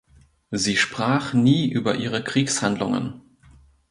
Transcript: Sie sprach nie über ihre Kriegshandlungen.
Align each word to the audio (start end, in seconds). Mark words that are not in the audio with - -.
Sie 0.49 0.77
sprach 0.77 1.35
nie 1.35 1.69
über 1.69 1.93
ihre 1.93 2.23
Kriegshandlungen. 2.23 3.21